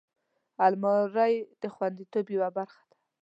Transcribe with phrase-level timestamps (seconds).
[0.65, 2.95] الماري د خوندیتوب یوه برخه ده